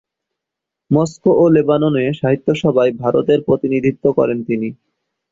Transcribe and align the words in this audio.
Moscow 0.91 1.31
ও 1.37 1.53
লেবাননে 1.55 2.03
সাহিত্যসভায় 2.19 2.91
ভারতের 3.01 3.39
প্রতিনিধিত্ব 3.47 4.05
করেন 4.17 4.39
তিনি। 4.43 4.69